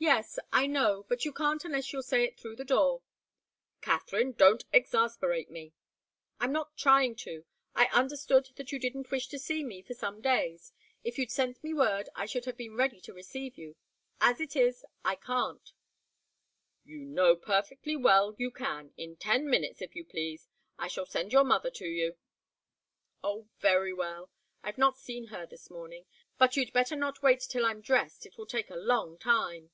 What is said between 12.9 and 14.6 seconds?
to receive you. As it